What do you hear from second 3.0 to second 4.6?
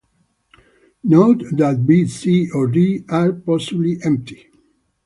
are possibly empty.